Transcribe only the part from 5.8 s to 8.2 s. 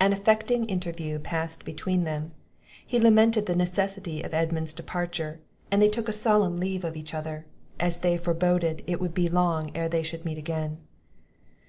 they took a solemn leave of each other, as if they